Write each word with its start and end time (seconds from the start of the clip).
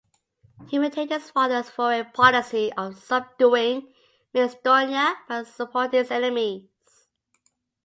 He 0.67 0.79
maintained 0.79 1.11
his 1.11 1.29
father's 1.29 1.69
foreign 1.69 2.07
policy 2.09 2.73
of 2.75 2.97
subduing 2.97 3.93
Macedonia 4.33 5.13
by 5.29 5.43
supporting 5.43 5.99
its 5.99 6.09
enemies. 6.09 6.63